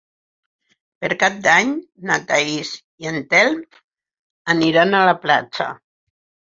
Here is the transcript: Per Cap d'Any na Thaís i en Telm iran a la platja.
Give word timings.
Per 1.03 1.09
Cap 1.23 1.35
d'Any 1.47 1.75
na 2.09 2.17
Thaís 2.33 2.73
i 3.07 3.13
en 3.13 3.23
Telm 3.37 3.63
iran 4.73 4.93
a 4.93 5.07
la 5.15 5.19
platja. 5.25 5.75